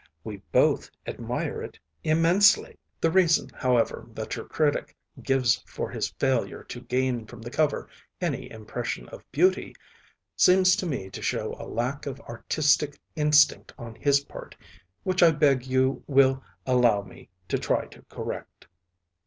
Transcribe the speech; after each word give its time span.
We 0.23 0.37
both 0.51 0.89
admire 1.05 1.61
it 1.61 1.77
immensely! 2.03 2.79
The 3.01 3.11
reason, 3.11 3.49
however, 3.53 4.07
that 4.15 4.35
your 4.35 4.45
critic 4.45 4.95
gives 5.21 5.57
for 5.67 5.91
his 5.91 6.09
failure 6.17 6.63
to 6.63 6.81
gain 6.81 7.27
from 7.27 7.39
the 7.43 7.51
cover 7.51 7.87
any 8.19 8.49
impression 8.49 9.07
of 9.09 9.31
beauty 9.31 9.75
seems 10.35 10.75
to 10.77 10.87
me 10.87 11.11
to 11.11 11.21
show 11.21 11.53
a 11.59 11.67
lack 11.69 12.07
of 12.07 12.19
artistic 12.21 12.99
instinct 13.15 13.73
on 13.77 13.93
his 13.93 14.21
part, 14.21 14.55
which 15.03 15.21
I 15.21 15.29
beg 15.29 15.67
you 15.67 16.03
will 16.07 16.41
allow 16.65 17.03
me 17.03 17.29
to 17.49 17.59
try 17.59 17.85
to 17.85 18.01
correct. 18.09 18.65